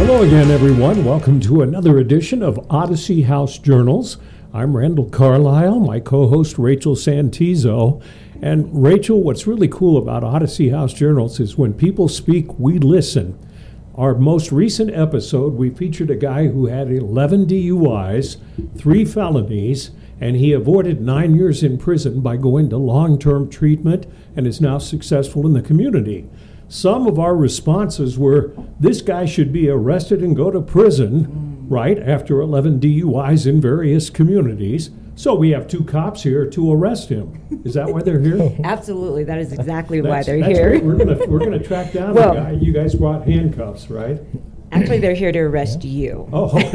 [0.00, 1.04] Hello again, everyone.
[1.04, 4.16] Welcome to another edition of Odyssey House Journals.
[4.52, 8.02] I'm Randall Carlisle, my co host Rachel Santizo.
[8.42, 13.38] And Rachel, what's really cool about Odyssey House Journals is when people speak, we listen.
[13.94, 18.38] Our most recent episode, we featured a guy who had 11 DUIs,
[18.76, 19.90] three felonies,
[20.20, 24.06] and he avoided nine years in prison by going to long term treatment
[24.36, 26.28] and is now successful in the community.
[26.68, 31.66] Some of our responses were this guy should be arrested and go to prison, mm.
[31.68, 34.90] right, after 11 DUIs in various communities.
[35.16, 37.62] So we have two cops here to arrest him.
[37.64, 38.56] Is that why they're here?
[38.64, 40.70] Absolutely, that is exactly why they're that's here.
[40.70, 40.84] great.
[40.84, 42.52] We're gonna, we're gonna track down the guy.
[42.52, 44.20] You guys brought handcuffs, right?
[44.72, 46.28] Actually, they're here to arrest you.
[46.32, 46.54] Oh,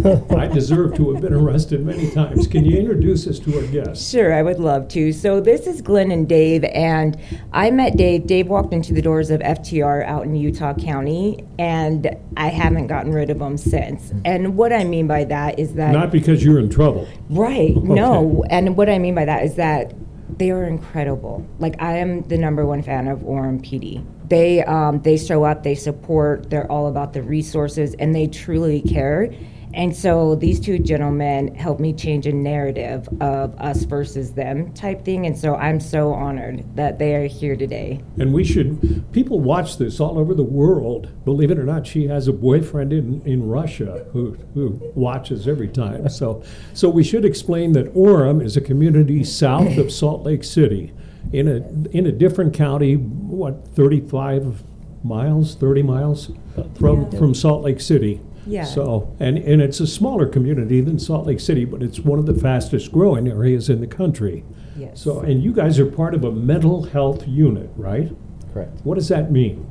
[0.00, 2.46] well, I deserve to have been arrested many times.
[2.48, 4.10] Can you introduce us to our guests?
[4.10, 5.12] Sure, I would love to.
[5.12, 7.16] So this is Glenn and Dave, and
[7.52, 8.26] I met Dave.
[8.26, 13.12] Dave walked into the doors of FTR out in Utah County, and I haven't gotten
[13.12, 14.12] rid of him since.
[14.24, 17.06] And what I mean by that is that Not because you're in trouble.
[17.30, 17.76] Right.
[17.92, 18.42] No.
[18.48, 19.92] And what I mean by that is that
[20.38, 21.46] they are incredible.
[21.58, 24.04] Like I am the number one fan of Orem PD.
[24.32, 28.80] They um, they show up, they support, they're all about the resources, and they truly
[28.80, 29.30] care.
[29.74, 35.04] And so these two gentlemen helped me change a narrative of us versus them type
[35.04, 35.26] thing.
[35.26, 38.00] And so I'm so honored that they are here today.
[38.18, 41.10] And we should, people watch this all over the world.
[41.26, 45.68] Believe it or not, she has a boyfriend in, in Russia who, who watches every
[45.68, 46.08] time.
[46.08, 50.94] So, so we should explain that Orem is a community south of Salt Lake City
[51.32, 54.62] in a, in a different county, what, 35
[55.04, 56.30] miles, 30 miles
[56.78, 58.20] from, from Salt Lake City.
[58.46, 58.64] Yeah.
[58.64, 62.26] So, and, and it's a smaller community than Salt Lake City, but it's one of
[62.26, 64.44] the fastest growing areas in the country.
[64.76, 65.00] Yes.
[65.02, 68.10] So, and you guys are part of a mental health unit, right?
[68.52, 68.80] Correct.
[68.84, 69.68] What does that mean?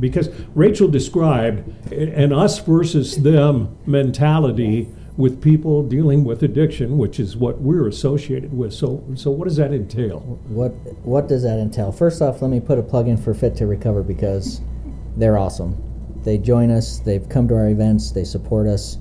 [0.00, 7.18] Because Rachel described a- an us versus them mentality with people dealing with addiction, which
[7.18, 8.72] is what we're associated with.
[8.72, 10.20] So, so what does that entail?
[10.46, 10.70] What
[11.04, 11.90] What does that entail?
[11.90, 14.60] First off, let me put a plug in for Fit to Recover because
[15.16, 15.76] they're awesome.
[16.22, 17.00] They join us.
[17.00, 18.12] They've come to our events.
[18.12, 18.98] They support us.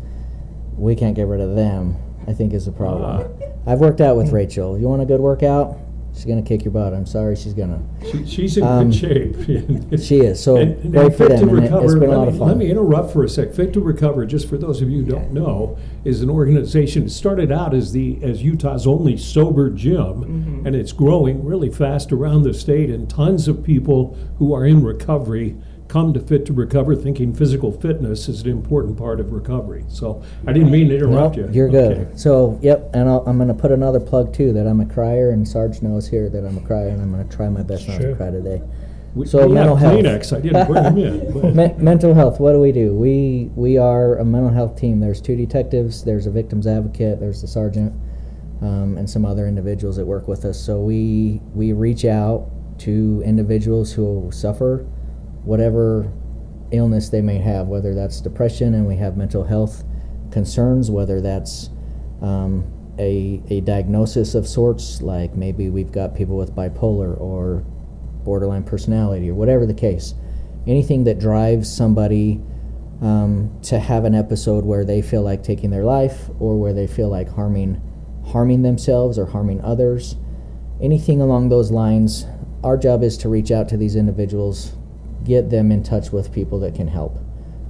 [0.76, 1.96] We can't get rid of them.
[2.28, 3.22] I think is the problem.
[3.22, 3.72] Uh-huh.
[3.72, 4.78] I've worked out with Rachel.
[4.78, 5.78] You want a good workout?
[6.18, 6.94] She's gonna kick your butt.
[6.96, 7.80] I'm sorry, she's gonna.
[8.12, 9.36] She, she's in Um, good shape.
[10.02, 10.42] She is.
[10.44, 11.48] So And- and great for them.
[11.50, 12.48] Recover, it's been a lot me- of fun.
[12.48, 13.54] Let me interrupt for a sec.
[13.54, 17.04] Fit to Recover, just for those of you who don't know, is an organization.
[17.04, 22.12] It started out as the as Utah's only sober gym, and it's growing really fast
[22.12, 22.90] around the state.
[22.90, 25.56] And tons of people who are in recovery
[25.88, 29.86] come to Fit to Recover, thinking physical fitness is an important part of recovery.
[29.88, 31.52] So I didn't mean to interrupt No, you.
[31.54, 31.98] You're good.
[31.98, 32.12] Okay.
[32.18, 35.32] So, yep, and I'll, I'm going to put another plug too that I'm a crier,
[35.32, 37.88] and Sarge knows here that I'm a crier, and I'm going to try my best
[37.88, 38.62] not to cry today.
[39.16, 39.96] We, So we mental health.
[39.96, 40.36] Kleenex.
[40.36, 41.56] I didn't bring them in.
[41.56, 42.40] Me- mental health.
[42.40, 42.94] What do we do?
[42.94, 45.00] We we are a mental health team.
[45.00, 46.04] There's two detectives.
[46.04, 47.20] There's a victims advocate.
[47.20, 47.94] There's the sergeant,
[48.62, 50.64] um, and some other individuals that work with us.
[50.64, 52.50] So we we reach out
[52.80, 54.86] to individuals who suffer
[55.48, 56.12] whatever
[56.72, 59.84] illness they may have, whether that's depression, and we have mental health
[60.32, 61.70] concerns, whether that's
[62.22, 62.66] um,
[63.00, 67.64] a, a diagnosis of sorts, like maybe we've got people with bipolar or
[68.24, 70.14] borderline personality or whatever the case.
[70.66, 72.42] Anything that drives somebody
[73.02, 76.88] um, to have an episode where they feel like taking their life or where they
[76.88, 77.82] feel like harming
[78.26, 80.18] harming themselves or harming others.
[80.82, 82.26] Anything along those lines,
[82.64, 84.77] our job is to reach out to these individuals,
[85.28, 87.18] get them in touch with people that can help.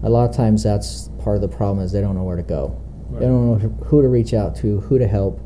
[0.03, 2.43] A lot of times that's part of the problem is they don't know where to
[2.43, 2.79] go.
[3.11, 5.39] They don't know who to reach out to, who to help.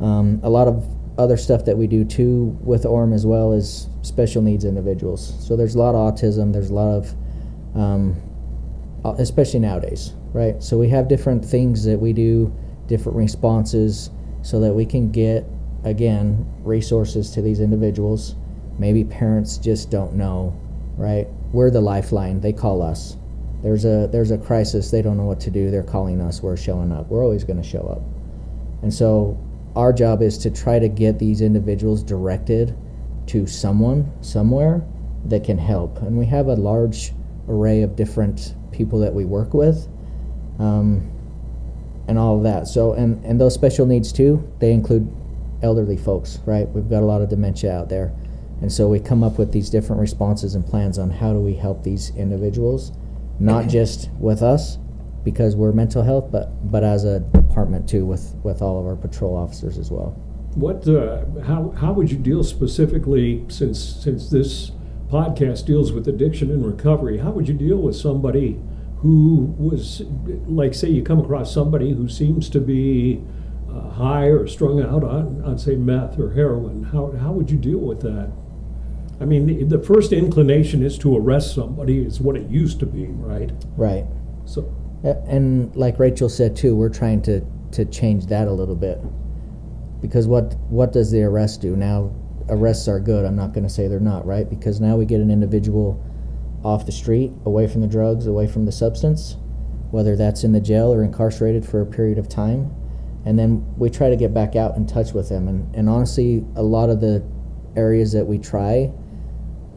[0.00, 0.88] Um, a lot of
[1.18, 5.34] other stuff that we do too with Orem as well is special needs individuals.
[5.46, 6.52] So there's a lot of autism.
[6.52, 7.14] There's a lot of,
[7.74, 8.16] um,
[9.18, 10.62] especially nowadays, right?
[10.62, 12.54] So we have different things that we do,
[12.86, 14.10] different responses,
[14.42, 15.44] so that we can get
[15.84, 18.36] again resources to these individuals.
[18.78, 20.54] Maybe parents just don't know,
[20.96, 21.26] right?
[21.52, 22.40] We're the lifeline.
[22.40, 23.16] They call us.
[23.62, 24.90] There's a there's a crisis.
[24.90, 25.70] They don't know what to do.
[25.70, 26.42] They're calling us.
[26.42, 27.08] We're showing up.
[27.08, 28.02] We're always going to show up.
[28.82, 29.38] And so
[29.74, 32.76] our job is to try to get these individuals directed
[33.28, 34.86] to someone somewhere
[35.24, 36.00] that can help.
[36.02, 37.12] And we have a large
[37.48, 39.88] array of different people that we work with.
[40.58, 41.10] Um,
[42.08, 42.68] and all of that.
[42.68, 45.12] So, and, and those special needs too, they include
[45.62, 46.68] elderly folks, right?
[46.68, 48.12] We've got a lot of dementia out there.
[48.60, 51.54] And so we come up with these different responses and plans on how do we
[51.54, 52.92] help these individuals,
[53.38, 54.78] not just with us,
[55.24, 58.96] because we're mental health, but, but as a department too, with, with all of our
[58.96, 60.10] patrol officers as well.
[60.54, 64.70] What, uh, how, how would you deal specifically, since, since this
[65.08, 67.18] podcast deals with addiction and recovery.
[67.18, 68.60] How would you deal with somebody
[68.98, 70.02] who was,
[70.46, 73.22] like, say, you come across somebody who seems to be
[73.70, 76.84] uh, high or strung out on, on, say, meth or heroin?
[76.84, 78.32] How, how would you deal with that?
[79.20, 82.86] I mean, the, the first inclination is to arrest somebody, is what it used to
[82.86, 83.50] be, right?
[83.76, 84.04] Right.
[84.44, 84.72] So,
[85.02, 88.98] and like Rachel said too, we're trying to to change that a little bit
[90.00, 92.12] because what what does the arrest do now?
[92.48, 93.24] Arrests are good.
[93.24, 94.48] I'm not going to say they're not, right?
[94.48, 96.02] Because now we get an individual
[96.62, 99.36] off the street, away from the drugs, away from the substance,
[99.90, 102.72] whether that's in the jail or incarcerated for a period of time,
[103.24, 105.48] and then we try to get back out in touch with them.
[105.48, 107.24] And and honestly, a lot of the
[107.76, 108.92] areas that we try,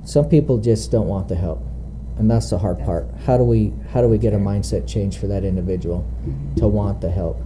[0.06, 1.62] some people just don't want the help
[2.18, 3.08] and that's the hard part.
[3.26, 6.06] How do we how do we get a mindset change for that individual
[6.58, 7.42] to want the help?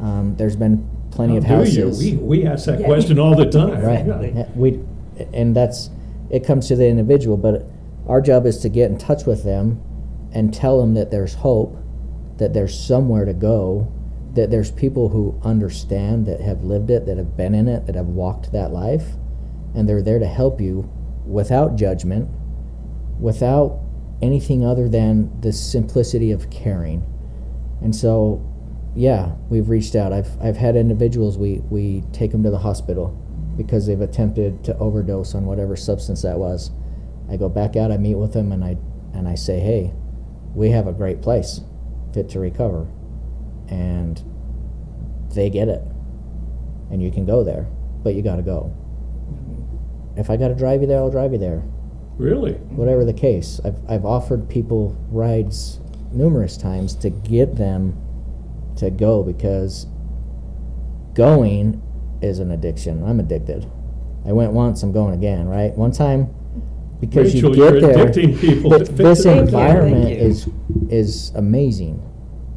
[0.00, 1.86] Um, there's been plenty of How do you?
[1.86, 2.86] houses, We, we ask that Yeah.
[2.86, 3.82] question all the time.
[3.82, 4.06] right?
[4.06, 4.80] Yeah, We
[5.32, 5.90] and that's
[6.30, 7.66] it comes to the individual, but
[8.06, 9.80] our job is to get in touch with them
[10.32, 11.76] and tell them that there's hope,
[12.36, 13.90] that there's somewhere to go,
[14.34, 17.96] that there's people who understand that have lived it, that have been in it, that
[17.96, 19.04] have walked that life,
[19.74, 20.88] and they're there to help you
[21.26, 22.28] without judgment
[23.20, 23.78] without
[24.22, 27.04] anything other than the simplicity of caring.
[27.82, 28.44] And so,
[28.96, 30.12] yeah, we've reached out.
[30.12, 33.16] I've, I've had individuals, we, we take them to the hospital
[33.56, 36.70] because they've attempted to overdose on whatever substance that was.
[37.30, 38.76] I go back out, I meet with them, and I,
[39.12, 39.92] and I say, hey,
[40.54, 41.60] we have a great place,
[42.12, 42.88] fit to recover.
[43.68, 44.20] And
[45.34, 45.82] they get it.
[46.90, 47.68] And you can go there,
[48.02, 48.74] but you got to go.
[50.16, 51.62] If I got to drive you there, I'll drive you there
[52.16, 52.52] Really?
[52.52, 53.60] whatever the case.
[53.64, 55.80] I've, I've offered people rides
[56.12, 57.96] numerous times to get them
[58.76, 59.86] to go because
[61.14, 61.82] going
[62.22, 63.02] is an addiction.
[63.04, 63.70] I'm addicted.
[64.26, 65.74] I went once, I'm going again, right?
[65.76, 66.34] One time
[67.00, 68.06] because Rachel, you get you're there.
[68.06, 70.16] addicting people this environment you.
[70.16, 70.48] is
[70.90, 72.06] is amazing.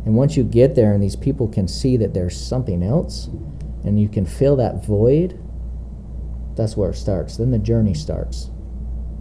[0.06, 3.30] And once you get there and these people can see that there's something else
[3.86, 5.40] and you can fill that void,
[6.56, 7.38] that's where it starts.
[7.38, 8.50] Then the journey starts.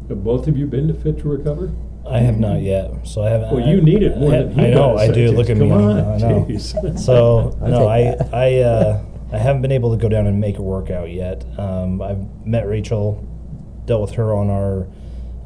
[0.09, 1.73] Have both of you been to Fit to Recover?
[2.09, 3.55] I have not yet, so I haven't.
[3.55, 5.09] Well, I- you need it more I, than he I know, does.
[5.11, 5.31] I do.
[5.33, 5.69] Look at me.
[5.69, 6.47] Come I on, know, I know.
[6.49, 6.99] jeez.
[6.99, 8.17] So no, I.
[8.33, 11.47] I uh, I haven't been able to go down and make a workout yet.
[11.59, 13.27] Um, I've met Rachel,
[13.87, 14.89] dealt with her on our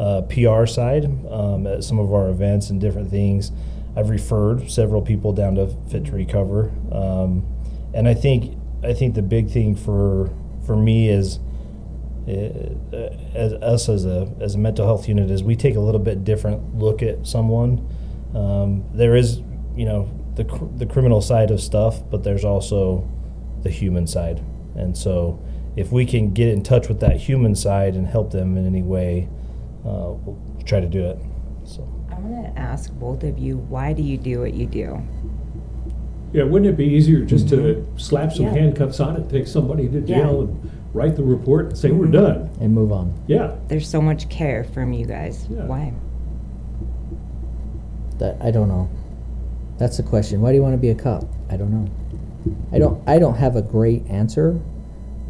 [0.01, 3.53] uh, PR side um, at some of our events and different things.
[3.97, 7.47] I've referred several people down to Fit to Recover, um,
[7.95, 10.31] and I think I think the big thing for
[10.67, 11.39] for me is
[12.27, 16.25] as us as a as a mental health unit is we take a little bit
[16.25, 17.87] different look at someone.
[18.35, 19.41] Um, there is
[19.77, 23.09] you know the cr- the criminal side of stuff, but there's also
[23.63, 24.43] the human side,
[24.75, 25.41] and so
[25.77, 28.83] if we can get in touch with that human side and help them in any
[28.83, 29.29] way,
[29.85, 31.19] uh, we'll try to do it.
[31.65, 31.83] So.
[32.11, 35.03] I want to ask both of you, why do you do what you do?
[36.33, 38.53] Yeah, wouldn't it be easier just to slap some Yeah.
[38.55, 40.07] handcuffs on it, take somebody to Yeah.
[40.07, 42.13] jail and write the report and say, we're Mhm.
[42.13, 42.51] done?
[42.61, 43.13] And move on.
[43.27, 43.53] Yeah.
[43.69, 45.47] There's so much care from you guys.
[45.51, 45.67] Yeah.
[45.67, 45.93] Why?
[48.19, 48.89] That I don't know.
[49.79, 50.41] That's the question.
[50.41, 51.25] Why do you want to be a cop?
[51.51, 51.87] I don't know.
[52.73, 54.59] I don't I don't have a great answer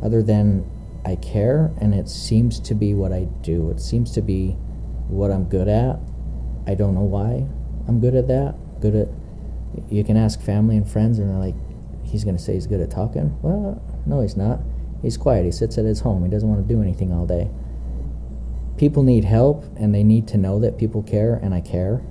[0.03, 0.65] other than
[1.05, 3.71] I care and it seems to be what I do.
[3.71, 4.57] It seems to be
[5.09, 5.99] what I'm good at.
[6.67, 7.45] I don't know why
[7.89, 8.55] I'm good at that.
[8.81, 9.09] Good at
[9.91, 11.55] you can ask family and friends and they're like
[12.05, 13.37] he's going to say he's good at talking.
[13.43, 14.61] Well, no he's not.
[15.03, 15.45] He's quiet.
[15.45, 16.25] He sits at his home.
[16.25, 17.51] He doesn't want to do anything all day.
[18.77, 22.03] People need help and they need to know that people care and I care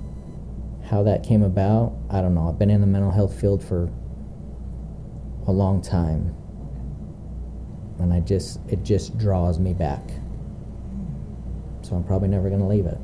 [0.90, 2.48] how that came about, I don't know.
[2.48, 3.90] I've been in the mental health field for
[5.48, 6.36] a long time.
[8.00, 10.10] And I just it just draws me back.
[11.82, 12.98] So I'm probably never going to leave it.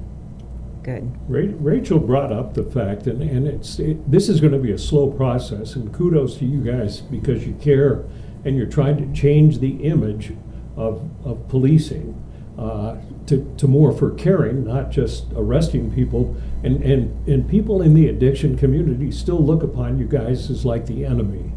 [0.83, 1.11] Good.
[1.29, 4.79] Rachel brought up the fact, and, and it's, it, this is going to be a
[4.79, 8.03] slow process, and kudos to you guys because you care
[8.45, 10.33] and you're trying to change the image
[10.75, 12.17] of, of policing
[12.57, 16.35] uh, to, to more for caring, not just arresting people.
[16.63, 20.85] And, and, and people in the addiction community still look upon you guys as like
[20.85, 21.51] the enemy.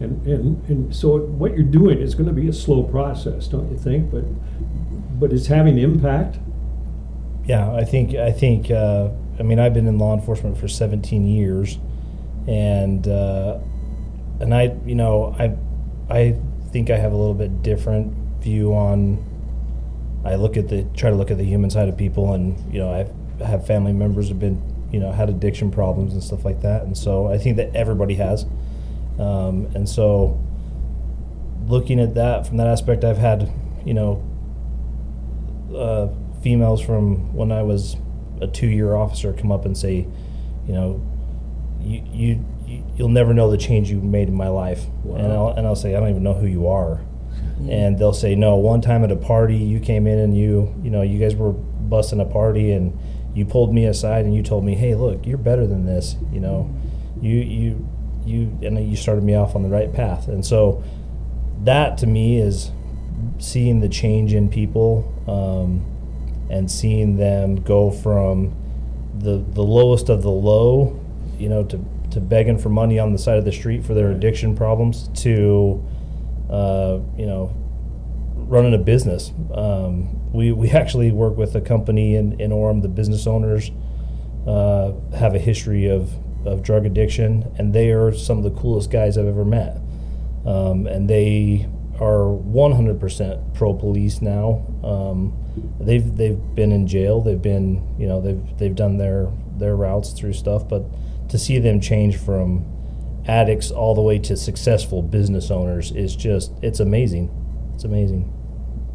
[0.00, 3.70] And, and, and so what you're doing is going to be a slow process, don't
[3.70, 4.10] you think?
[4.10, 4.24] But,
[5.20, 6.38] but it's having impact.
[7.44, 9.08] Yeah, I think I think uh,
[9.38, 11.78] I mean I've been in law enforcement for 17 years,
[12.46, 13.58] and uh,
[14.40, 15.56] and I you know I
[16.10, 16.36] I
[16.72, 19.24] think I have a little bit different view on.
[20.24, 22.80] I look at the try to look at the human side of people, and you
[22.80, 24.60] know I have family members who've been
[24.92, 28.14] you know had addiction problems and stuff like that, and so I think that everybody
[28.16, 28.44] has,
[29.18, 30.38] um, and so
[31.66, 33.50] looking at that from that aspect, I've had
[33.84, 34.22] you know
[35.74, 36.08] uh,
[36.42, 37.96] females from when I was
[38.40, 40.06] a two-year officer come up and say,
[40.66, 41.00] you know,
[41.80, 42.44] you you
[43.00, 45.16] you'll never know the change you made in my life, wow.
[45.16, 47.00] and I'll and I'll say I don't even know who you are,
[47.66, 48.56] and they'll say no.
[48.56, 51.52] One time at a party, you came in and you you know you guys were
[51.52, 52.98] busting a party and
[53.34, 56.40] you pulled me aside and you told me, hey, look, you're better than this, you
[56.40, 56.70] know,
[57.22, 57.88] you you
[58.26, 60.84] you and you started me off on the right path, and so
[61.64, 62.70] that to me is
[63.38, 65.86] seeing the change in people um,
[66.50, 68.54] and seeing them go from
[69.18, 71.00] the the lowest of the low,
[71.38, 74.10] you know, to to begging for money on the side of the street for their
[74.10, 75.84] addiction problems to,
[76.50, 77.54] uh, you know,
[78.34, 79.32] running a business.
[79.54, 82.82] Um, we we actually work with a company in in Orem.
[82.82, 83.70] The business owners
[84.46, 86.12] uh, have a history of
[86.46, 89.76] of drug addiction, and they are some of the coolest guys I've ever met.
[90.46, 91.68] Um, and they
[92.00, 94.64] are 100% pro police now.
[94.82, 95.36] Um,
[95.78, 97.20] they've they've been in jail.
[97.20, 100.84] They've been you know they've they've done their their routes through stuff, but
[101.30, 102.64] to see them change from
[103.26, 107.30] addicts all the way to successful business owners is just it's amazing.
[107.74, 108.32] It's amazing.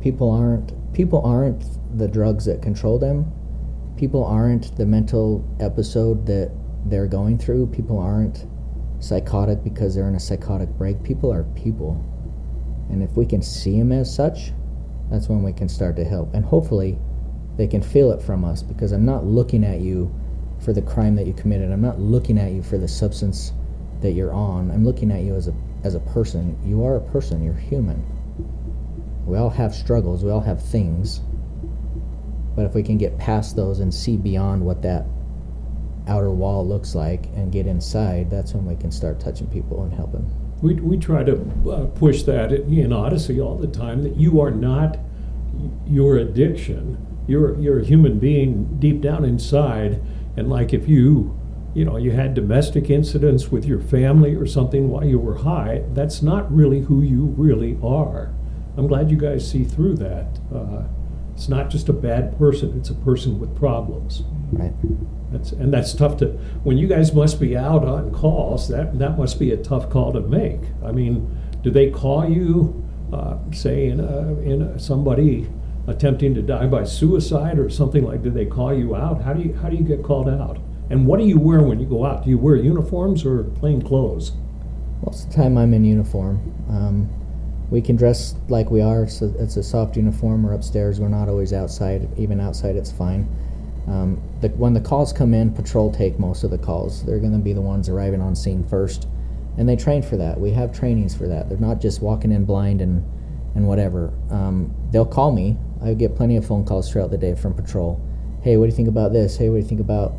[0.01, 1.63] People aren't people aren't
[1.97, 3.31] the drugs that control them.
[3.97, 6.51] People aren't the mental episode that
[6.85, 7.67] they're going through.
[7.67, 8.45] People aren't
[8.99, 11.01] psychotic because they're in a psychotic break.
[11.03, 12.03] People are people
[12.89, 14.51] and if we can see them as such,
[15.09, 16.33] that's when we can start to help.
[16.33, 16.97] And hopefully,
[17.57, 20.13] they can feel it from us because I'm not looking at you
[20.65, 21.71] for the crime that you committed.
[21.71, 23.53] I'm not looking at you for the substance
[24.01, 24.71] that you're on.
[24.71, 25.53] I'm looking at you as a
[25.83, 26.57] as a person.
[26.65, 27.43] You are a person.
[27.43, 28.03] You're human.
[29.27, 30.23] We all have struggles.
[30.23, 31.21] We all have things.
[32.55, 35.05] But if we can get past those and see beyond what that
[36.07, 39.93] outer wall looks like and get inside, that's when we can start touching people and
[39.93, 40.25] helping.
[40.61, 41.33] We, we try to
[41.69, 44.97] uh, push that in Odyssey all the time that you are not
[45.85, 46.97] your addiction.
[47.27, 50.01] You're, you're a human being deep down inside.
[50.37, 51.37] And like if you,
[51.73, 55.83] you know, you had domestic incidents with your family or something while you were high,
[55.93, 58.33] that's not really who you really are.
[58.77, 60.39] I'm glad you guys see through that.
[60.53, 60.83] Uh,
[61.33, 64.23] it's not just a bad person, it's a person with problems.
[64.51, 64.73] Right.
[65.31, 66.27] That's, and that's tough to,
[66.63, 70.13] when you guys must be out on calls, that, that must be a tough call
[70.13, 70.61] to make.
[70.83, 75.49] I mean, do they call you, uh, say, in, a, in a, somebody
[75.87, 79.21] attempting to die by suicide or something like, do they call you out?
[79.21, 80.57] How do you, how do you get called out?
[80.89, 82.23] And what do you wear when you go out?
[82.23, 84.33] Do you wear uniforms or plain clothes?
[85.03, 86.39] Most of the time I'm in uniform.
[86.69, 87.09] Um,
[87.69, 89.07] we can dress like we are.
[89.07, 90.43] So it's a soft uniform.
[90.43, 90.99] We're upstairs.
[90.99, 92.07] We're not always outside.
[92.17, 93.27] Even outside, it's fine.
[93.87, 97.03] Um, the, when the calls come in, patrol take most of the calls.
[97.05, 99.07] They're going to be the ones arriving on scene first,
[99.57, 100.39] and they train for that.
[100.39, 101.49] We have trainings for that.
[101.49, 103.03] They're not just walking in blind and
[103.55, 104.13] and whatever.
[104.29, 105.57] Um, they'll call me.
[105.83, 108.01] I get plenty of phone calls throughout the day from patrol.
[108.41, 109.37] Hey, what do you think about this?
[109.37, 110.13] Hey, what do you think about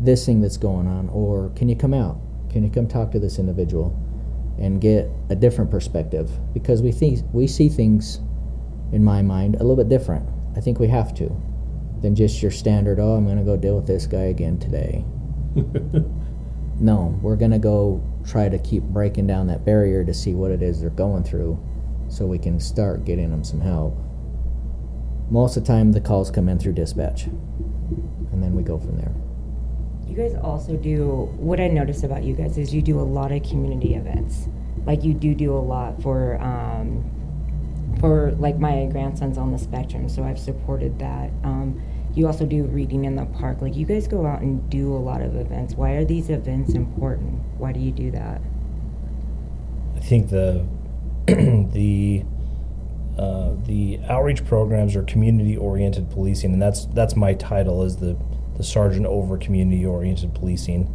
[0.00, 1.08] this thing that's going on?
[1.10, 2.18] Or can you come out?
[2.50, 3.98] Can you come talk to this individual
[4.58, 6.30] and get a different perspective?
[6.52, 8.20] Because we think we see things,
[8.92, 10.28] in my mind, a little bit different.
[10.56, 11.34] I think we have to
[12.04, 15.06] than just your standard, oh, I'm going to go deal with this guy again today.
[16.78, 20.50] no, we're going to go try to keep breaking down that barrier to see what
[20.50, 21.58] it is they're going through
[22.08, 23.96] so we can start getting them some help.
[25.30, 28.96] Most of the time, the calls come in through dispatch, and then we go from
[28.96, 29.12] there.
[30.06, 33.32] You guys also do what I notice about you guys is you do a lot
[33.32, 34.48] of community events.
[34.86, 37.10] Like you do do a lot for um,
[38.00, 41.30] for like my grandson's on the spectrum, so I've supported that.
[41.42, 41.82] Um,
[42.14, 43.60] you also do reading in the park.
[43.60, 45.74] Like you guys go out and do a lot of events.
[45.74, 47.40] Why are these events important?
[47.58, 48.40] Why do you do that?
[49.96, 50.66] I think the
[51.26, 52.24] the the
[54.08, 58.16] outreach programs are community oriented policing, and that's that's my title as the
[58.56, 60.92] the sergeant over community oriented policing.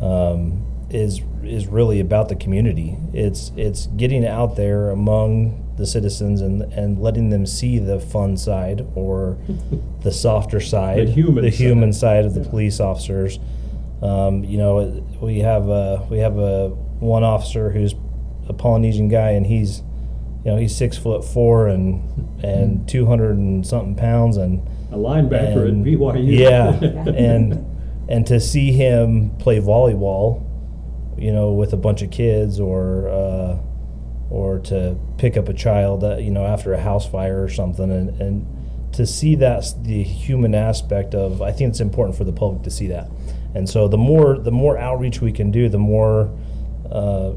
[0.00, 2.96] Um, is is really about the community.
[3.12, 8.36] It's it's getting out there among the citizens and and letting them see the fun
[8.36, 9.38] side or
[10.02, 11.60] the softer side, the human, the side.
[11.60, 12.50] human side of the yeah.
[12.50, 13.38] police officers.
[14.02, 16.68] Um, you know, we have a we have a
[17.00, 17.94] one officer who's
[18.48, 19.82] a Polynesian guy, and he's
[20.46, 22.04] you know he's six foot four and
[22.44, 22.86] and mm-hmm.
[22.86, 24.60] two hundred and something pounds and
[24.92, 26.38] a linebacker and, at BYU.
[26.38, 26.72] Yeah,
[27.10, 27.66] and
[28.08, 30.46] and to see him play volleyball,
[31.18, 33.08] you know, with a bunch of kids or.
[33.08, 33.58] Uh,
[34.28, 37.92] or to pick up a child, uh, you know, after a house fire or something,
[37.92, 42.32] and, and to see that the human aspect of, I think it's important for the
[42.32, 43.08] public to see that,
[43.54, 46.36] and so the more the more outreach we can do, the more,
[46.90, 47.34] uh,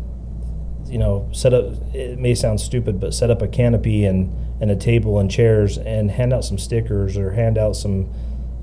[0.89, 1.73] you know, set up.
[1.93, 5.77] It may sound stupid, but set up a canopy and and a table and chairs
[5.77, 8.11] and hand out some stickers or hand out some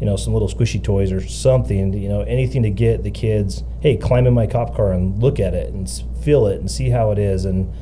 [0.00, 3.62] you know some little squishy toys or something you know anything to get the kids
[3.80, 5.90] hey climb in my cop car and look at it and
[6.22, 7.72] feel it and see how it is and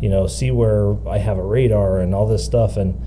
[0.00, 3.00] you know see where i have a radar and all this stuff and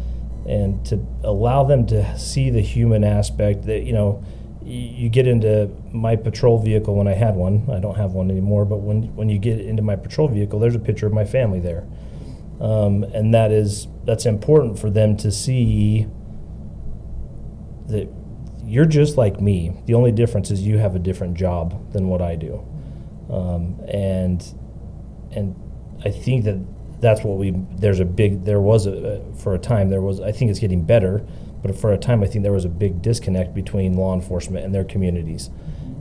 [0.45, 4.23] and to allow them to see the human aspect that you know
[4.67, 7.69] you get into my patrol vehicle when I had one.
[7.71, 10.75] I don't have one anymore, but when when you get into my patrol vehicle, there's
[10.75, 11.88] a picture of my family there,
[12.59, 16.07] um, and that is that's important for them to see
[17.88, 18.09] that
[18.65, 19.71] you're just like me.
[19.86, 22.65] The only difference is you have a different job than what I do,
[23.29, 24.43] um, and
[25.31, 25.55] and
[26.03, 26.57] I think that
[27.00, 30.31] that's what we there's a big there was a for a time there was I
[30.31, 31.25] think it's getting better
[31.67, 34.74] but for a time, I think there was a big disconnect between law enforcement and
[34.74, 35.50] their communities.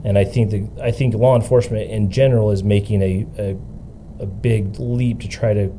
[0.03, 3.57] And I think the, I think law enforcement in general is making a, a,
[4.23, 5.77] a big leap to try to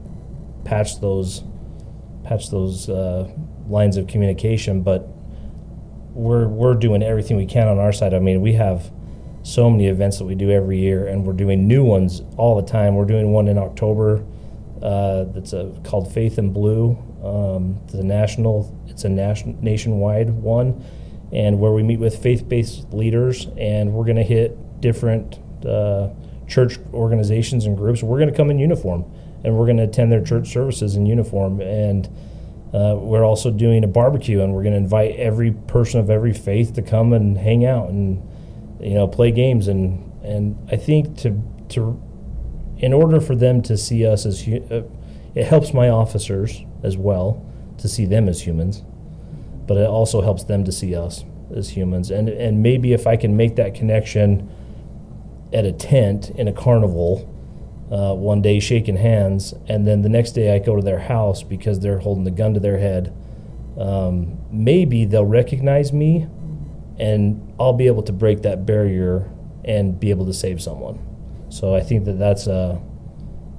[0.65, 1.43] patch those
[2.25, 3.29] patch those uh,
[3.69, 4.83] lines of communication.
[4.83, 5.09] But
[6.13, 8.13] we're we're doing everything we can on our side.
[8.13, 8.93] I mean, we have
[9.43, 12.69] so many events that we do every year, and we're doing new ones all the
[12.69, 12.97] time.
[12.97, 14.25] We're doing one in October
[14.83, 16.99] uh, that's a, called Faith in Blue.
[17.25, 20.85] Um, the national it's a nation, nationwide one,
[21.31, 26.09] and where we meet with faith-based leaders, and we're going to hit different uh,
[26.49, 28.03] church organizations and groups.
[28.03, 29.05] We're going to come in uniform,
[29.45, 32.09] and we're going to attend their church services in uniform, and
[32.75, 36.33] uh, we're also doing a barbecue, and we're going to invite every person of every
[36.33, 38.21] faith to come and hang out and
[38.81, 42.03] you know play games, and and I think to to
[42.79, 44.83] in order for them to see us as uh,
[45.37, 47.45] it helps my officers as well
[47.79, 48.83] to see them as humans,
[49.69, 52.11] but it also helps them to see us as humans.
[52.11, 54.51] And and maybe if I can make that connection
[55.53, 57.35] at a tent in a carnival.
[57.91, 61.43] Uh, one day shaking hands, and then the next day I go to their house
[61.43, 63.17] because they're holding the gun to their head.
[63.79, 66.27] Um, maybe they'll recognize me,
[66.99, 69.33] and I'll be able to break that barrier
[69.65, 70.99] and be able to save someone.
[71.49, 72.79] So I think that that's uh,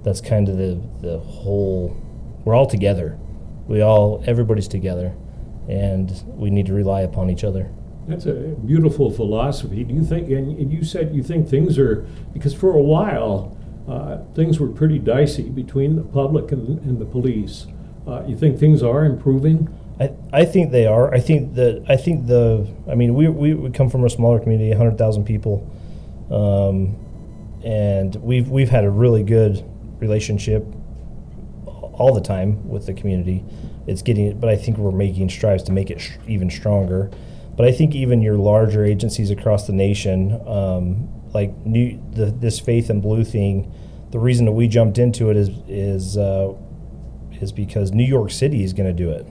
[0.04, 1.98] that's kind of the the whole.
[2.46, 3.18] We're all together
[3.70, 5.16] we all everybody's together
[5.70, 7.72] and we need to rely upon each other
[8.08, 8.34] that's a
[8.66, 12.82] beautiful philosophy do you think and you said you think things are because for a
[12.82, 13.56] while
[13.88, 17.68] uh, things were pretty dicey between the public and, and the police
[18.08, 19.68] uh, you think things are improving
[20.00, 21.14] I, I think they are.
[21.14, 24.40] I think that I think the I mean we, we, we come from a smaller
[24.40, 25.70] community, hundred thousand people,
[26.32, 26.96] um,
[27.66, 29.64] and we've we've had a really good
[30.00, 30.66] relationship
[31.66, 33.44] all the time with the community.
[33.88, 37.10] It's getting, but I think we're making strides to make it sh- even stronger.
[37.56, 42.60] But I think even your larger agencies across the nation, um, like new the, this
[42.60, 43.74] faith and blue thing,
[44.12, 46.54] the reason that we jumped into it is is uh,
[47.42, 49.28] is because New York City is going to do it,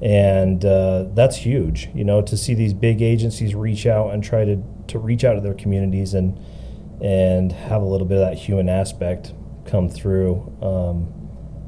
[0.02, 1.88] and uh, that's huge.
[1.94, 5.34] You know, to see these big agencies reach out and try to to reach out
[5.34, 6.38] to their communities and
[7.02, 9.32] and have a little bit of that human aspect
[9.64, 10.56] come through.
[10.62, 11.12] Um,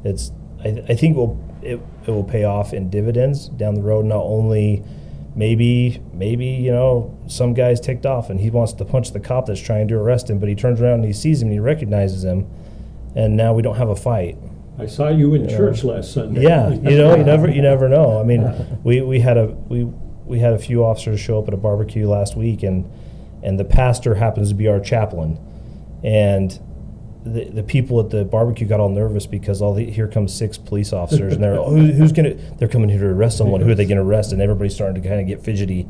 [0.05, 0.33] it's
[0.65, 4.05] I, I think will it, it will pay off in dividends down the road.
[4.05, 4.85] Not only
[5.35, 9.47] maybe maybe you know some guy's ticked off and he wants to punch the cop
[9.47, 11.61] that's trying to arrest him, but he turns around and he sees him and he
[11.61, 12.49] recognizes him,
[13.15, 14.37] and now we don't have a fight.
[14.79, 15.95] I saw you in you church know.
[15.95, 16.43] last Sunday.
[16.43, 18.21] Yeah, you know, you never you never know.
[18.21, 21.55] I mean, we, we had a we we had a few officers show up at
[21.55, 22.91] a barbecue last week, and
[23.43, 25.39] and the pastor happens to be our chaplain,
[26.05, 26.61] and
[27.33, 30.59] the, the people at the barbecue got all nervous because all the here comes six
[30.59, 33.61] police officers and they're oh, Who, who's gonna they're coming here to arrest someone.
[33.61, 34.33] Who are they gonna arrest?
[34.33, 35.87] And everybody's starting to kind of get fidgety.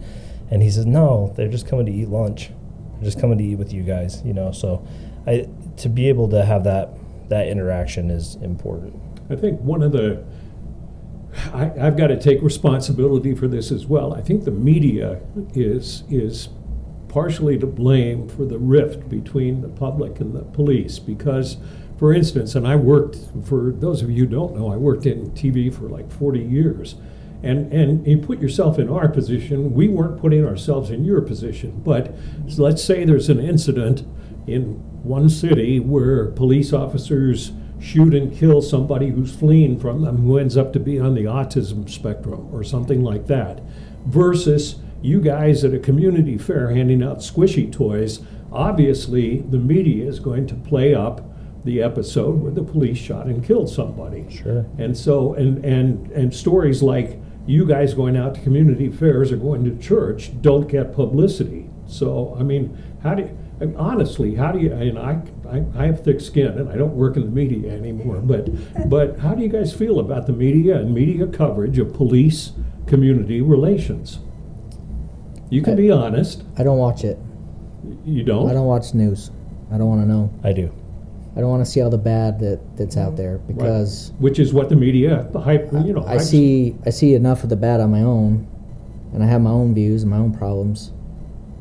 [0.50, 2.50] And he says no they're just coming to eat lunch.
[2.94, 4.52] They're just coming to eat with you guys you know.
[4.52, 4.86] So
[5.26, 5.48] I
[5.78, 6.90] to be able to have that
[7.28, 9.00] that interaction is important.
[9.30, 10.24] I think one of the
[11.52, 14.14] I, I've got to take responsibility for this as well.
[14.14, 15.20] I think the media
[15.54, 16.48] is is
[17.08, 21.56] partially to blame for the rift between the public and the police because
[21.98, 25.30] for instance and i worked for those of you who don't know i worked in
[25.32, 26.96] tv for like 40 years.
[27.40, 31.82] And and you put yourself in our position we weren't putting ourselves in your position.
[31.84, 32.14] But
[32.56, 34.04] let's say there's an incident
[34.48, 40.36] in one city where police officers shoot and kill somebody who's fleeing from them who
[40.36, 43.62] ends up to be on the autism spectrum or something like that
[44.04, 48.20] versus you guys at a community fair handing out squishy toys,
[48.52, 51.24] obviously the media is going to play up
[51.64, 54.26] the episode where the police shot and killed somebody.
[54.30, 54.66] Sure.
[54.78, 59.36] And so and and and stories like you guys going out to community fairs or
[59.36, 61.68] going to church don't get publicity.
[61.86, 63.30] So I mean, how do
[63.60, 64.72] And honestly, how do you?
[64.72, 68.20] And I, I, I have thick skin, and I don't work in the media anymore.
[68.20, 72.52] But, but how do you guys feel about the media and media coverage of police
[72.86, 74.20] community relations?
[75.50, 76.44] You can be honest.
[76.56, 77.18] I don't watch it.
[78.04, 78.50] You don't.
[78.50, 79.30] I don't watch news.
[79.72, 80.32] I don't want to know.
[80.44, 80.72] I do.
[81.36, 83.16] I don't want to see all the bad that, that's out mm-hmm.
[83.16, 83.56] there Right.
[83.56, 85.72] because Which is what the media the hype.
[85.72, 86.04] You know.
[86.06, 88.46] I hypes- see I see enough of the bad on my own,
[89.12, 90.92] and I have my own views and my own problems.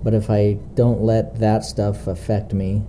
[0.03, 2.83] But if I don't let that stuff affect me,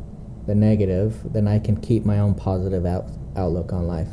[0.49, 3.07] the negative, then I can keep my own positive out,
[3.37, 4.09] outlook on life.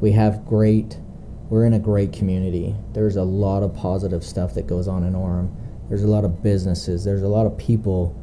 [0.00, 0.98] We have great,
[1.50, 2.76] we're in a great community.
[2.92, 5.50] There's a lot of positive stuff that goes on in Orem.
[5.88, 7.04] There's a lot of businesses.
[7.04, 8.14] There's a lot of people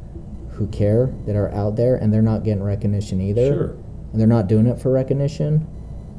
[0.50, 3.76] who care that are out there, and they're not getting recognition either Sure.
[4.12, 5.66] and they're not doing it for recognition.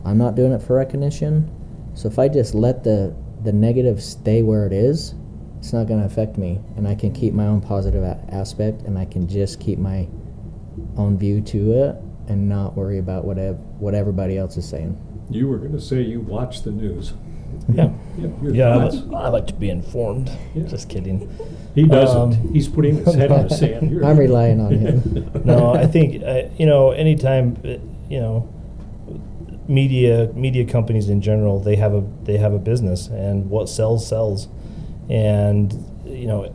[0.06, 1.50] I'm not doing it for recognition.
[1.94, 5.14] So if I just let the the negative stay where it is,
[5.60, 8.84] it's not going to affect me, and I can keep my own positive a- aspect,
[8.84, 10.08] and I can just keep my
[10.98, 11.96] own view to it,
[12.30, 14.98] and not worry about what ev- what everybody else is saying.
[15.30, 17.14] You were going to say you watch the news.
[17.74, 17.90] Yeah.
[18.18, 18.28] Yeah.
[18.42, 18.96] your Yeah, I thoughts?
[19.06, 20.32] like, I like to be informed.
[20.56, 20.64] Yeah.
[20.68, 21.30] Just kidding.
[21.76, 22.34] He doesn't.
[22.34, 23.92] Um, He's putting his head in the sand.
[23.92, 25.32] You're- I'm relying on him.
[25.46, 27.78] no, I think uh, you know anytime uh,
[28.10, 28.48] you know
[29.68, 34.06] media media companies in general they have a they have a business and what sells
[34.06, 34.48] sells
[35.10, 35.74] and
[36.06, 36.54] you know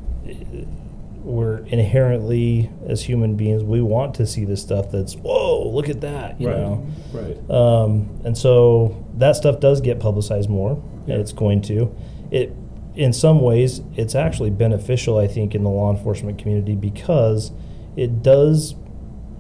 [1.29, 6.01] we're inherently as human beings we want to see the stuff that's whoa look at
[6.01, 6.57] that you right.
[6.57, 7.51] know Right.
[7.51, 10.83] um, and so that stuff does get publicized more.
[11.07, 11.17] Yeah.
[11.17, 11.95] It's going to.
[12.31, 12.55] It,
[12.95, 17.53] in some ways, it's actually beneficial, I think, in the law enforcement community because
[17.97, 18.75] it does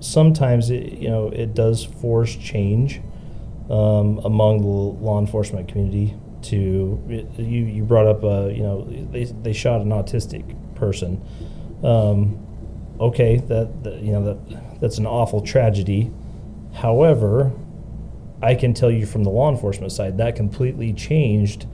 [0.00, 3.00] sometimes, it, you know, it does force change
[3.68, 6.14] um, among the law enforcement community.
[6.40, 7.02] To
[7.36, 10.44] you, you brought up, uh, you know, they they shot an autistic
[10.76, 11.20] person.
[11.82, 12.44] Um,
[13.00, 16.10] okay, that, that you know that that's an awful tragedy.
[16.74, 17.52] However,
[18.42, 21.66] I can tell you from the law enforcement side that completely changed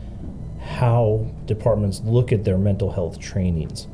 [0.60, 3.86] how departments look at their mental health trainings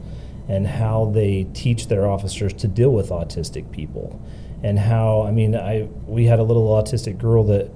[0.48, 4.20] and how they teach their officers to deal with autistic people.
[4.62, 7.70] And how I mean I we had a little autistic girl that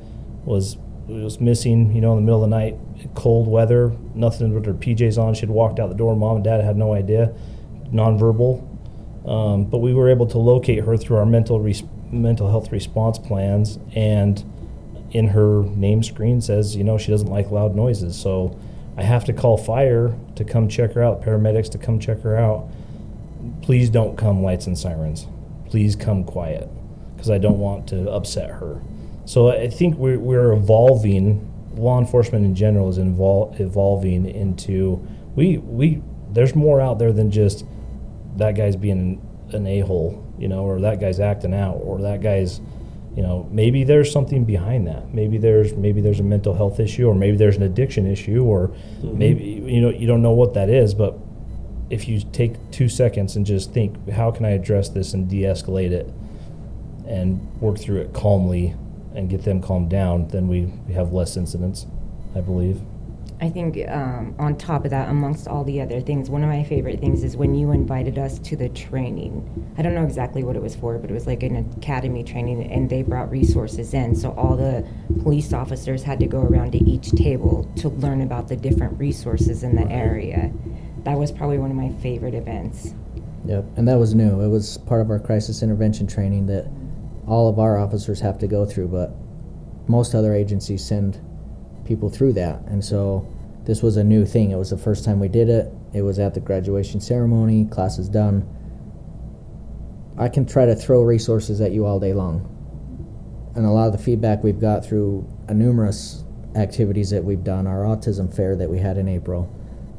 [0.44, 2.78] was was missing you know in the middle of the night
[3.14, 5.34] cold weather nothing but her PJs on.
[5.34, 6.14] She'd walked out the door.
[6.14, 7.34] Mom and dad had no idea
[7.92, 8.68] nonverbal
[9.26, 13.18] um, but we were able to locate her through our mental res- mental health response
[13.18, 14.44] plans and
[15.12, 18.20] in her name screen says, you know, she doesn't like loud noises.
[18.20, 18.58] So
[18.96, 22.36] I have to call fire to come check her out, paramedics to come check her
[22.36, 22.68] out.
[23.62, 25.26] Please don't come lights and sirens.
[25.70, 26.68] Please come quiet
[27.14, 28.82] because I don't want to upset her.
[29.24, 31.50] So I think we're, we're evolving.
[31.76, 37.32] Law enforcement in general is invol- evolving into we we there's more out there than
[37.32, 37.64] just
[38.36, 39.20] that guy's being
[39.52, 42.60] an, a hole, you know, or that guy's acting out, or that guy's
[43.16, 45.14] you know maybe there's something behind that.
[45.14, 48.68] Maybe there's maybe there's a mental health issue or maybe there's an addiction issue or
[48.68, 49.18] mm-hmm.
[49.18, 51.16] maybe you know you don't know what that is but
[51.90, 55.90] if you take two seconds and just think how can i address this and de-escalate
[55.90, 56.06] it
[57.06, 58.74] and work through it calmly
[59.14, 61.86] and get them calmed down then we, we have less incidents
[62.34, 62.80] i believe
[63.44, 66.64] I think um, on top of that, amongst all the other things, one of my
[66.64, 69.74] favorite things is when you invited us to the training.
[69.76, 72.72] I don't know exactly what it was for, but it was like an academy training,
[72.72, 74.16] and they brought resources in.
[74.16, 74.88] So all the
[75.22, 79.62] police officers had to go around to each table to learn about the different resources
[79.62, 80.50] in the area.
[81.02, 82.94] That was probably one of my favorite events.
[83.44, 84.40] Yep, and that was new.
[84.40, 86.66] It was part of our crisis intervention training that
[87.26, 89.14] all of our officers have to go through, but
[89.86, 91.20] most other agencies send
[91.84, 92.62] people through that.
[92.62, 93.28] And so
[93.64, 94.50] this was a new thing.
[94.50, 95.72] It was the first time we did it.
[95.92, 98.48] It was at the graduation ceremony, class is done.
[100.18, 102.50] I can try to throw resources at you all day long.
[103.56, 106.24] And a lot of the feedback we've got through a numerous
[106.56, 109.52] activities that we've done, our autism fair that we had in April,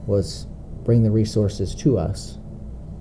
[0.06, 0.46] was
[0.84, 2.38] bring the resources to us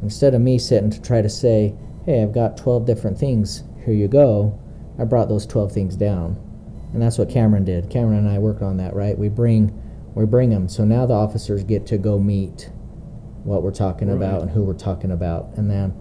[0.03, 1.75] instead of me sitting to try to say,
[2.05, 4.59] hey, I've got 12 different things, here you go,
[4.99, 6.39] I brought those 12 things down.
[6.93, 7.91] And that's what Cameron did.
[7.91, 9.19] Cameron and I worked on that, right?
[9.19, 9.81] We bring
[10.15, 10.69] we bring them.
[10.69, 12.71] So now the officers get to go meet
[13.45, 14.17] what we're talking Right.
[14.17, 15.51] about and who we're talking about.
[15.57, 15.93] And then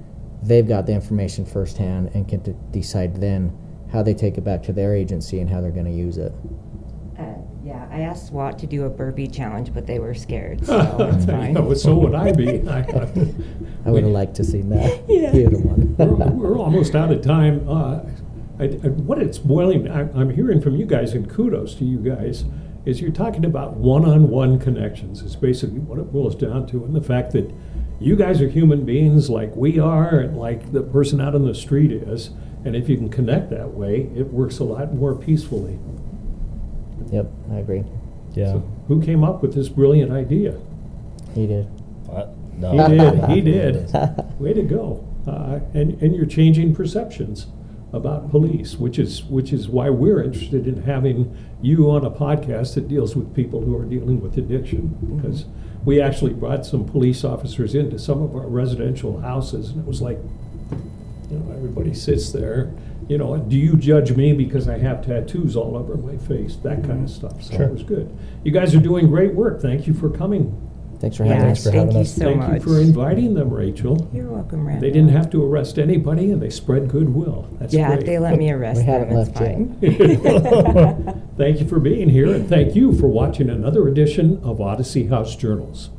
[0.43, 3.52] they've got the information firsthand and can d- decide then
[3.91, 6.34] how they take it back to their agency and how they're going to use it.
[7.19, 7.23] Uh,
[7.63, 10.76] yeah, I asked SWAT to do a burpee challenge, but they were scared, so
[11.13, 11.56] it's fine.
[11.67, 12.67] Yeah, so would I be.
[12.67, 12.80] I,
[13.86, 15.04] I would have liked to see that.
[15.08, 15.32] Yeah.
[15.32, 17.67] He would we're, we're almost out of time.
[17.69, 17.99] Uh,
[18.60, 21.97] I, I, what it's boiling, I, I'm hearing from you guys, and kudos to you
[21.99, 22.45] guys,
[22.85, 25.21] is you're talking about one-on-one connections.
[25.21, 27.53] Is basically what it boils down to, and the fact that
[27.99, 31.55] you guys are human beings like we are and like the person out on the
[31.55, 32.31] street is.
[32.65, 35.77] And if you can connect that way, it works a lot more peacefully.
[37.11, 37.83] Yep, I agree.
[38.33, 38.53] Yeah.
[38.53, 40.59] So who came up with this brilliant idea?
[41.35, 41.67] He did.
[42.09, 42.71] Uh, no.
[42.71, 43.25] He did.
[43.29, 43.41] He
[43.91, 44.39] did.
[44.39, 45.05] Way to go!
[45.27, 47.47] Uh, and and you're changing perceptions
[47.93, 52.73] about police, which is which is why we're interested in having you on a podcast
[52.73, 54.89] that deals with people who are dealing with addiction.
[54.89, 55.17] Mm-hmm.
[55.17, 55.45] Because
[55.86, 60.01] we actually brought some police officers into some of our residential houses, and it was
[60.01, 60.17] like,
[61.29, 62.73] you know, everybody sits there.
[63.10, 66.56] You know, do you judge me because I have tattoos all over my face?
[66.58, 67.08] That kind of mm-hmm.
[67.08, 67.43] stuff.
[67.43, 67.65] So Sure.
[67.67, 68.17] it was good.
[68.43, 69.62] You guys are doing great work.
[69.62, 70.58] Thank you for coming.
[71.03, 71.61] Thanks for having Yeah, us.
[71.61, 72.13] Thanks for thank having you us.
[72.15, 72.53] so Thank much.
[72.53, 74.09] you for inviting them, Rachel.
[74.13, 74.81] You're welcome, Randall.
[74.81, 77.45] They didn't have to arrest anybody, and they spread goodwill.
[77.59, 78.05] That's Yeah, great.
[78.05, 79.01] they let me arrest We them.
[79.09, 79.75] haven't left fine.
[81.37, 85.35] Thank you for being here, and thank you for watching another edition of Odyssey House
[85.35, 85.89] Journals.